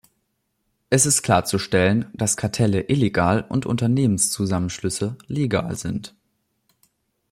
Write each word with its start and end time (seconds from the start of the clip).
Es 0.89 1.05
ist 1.05 1.21
klarzustellen, 1.21 2.09
dass 2.15 2.35
Kartelle 2.35 2.89
illegal 2.89 3.43
und 3.47 3.67
Unternehmenszusammenschlüsse 3.67 5.15
legal 5.27 5.75
sind. 5.75 6.15